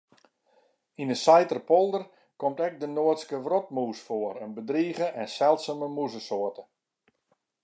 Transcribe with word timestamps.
Yn 1.01 1.11
de 1.11 1.17
Saiterpolder 1.25 2.03
komt 2.41 2.59
ek 2.67 2.73
de 2.81 2.87
Noardske 2.95 3.37
wrotmûs 3.45 3.99
foar, 4.07 4.35
in 4.45 4.51
bedrige 4.57 5.07
en 5.21 5.27
seldsume 5.37 5.87
mûzesoarte. 5.95 6.63